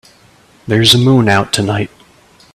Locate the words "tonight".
1.53-1.91